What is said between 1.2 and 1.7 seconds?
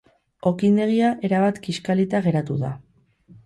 erabat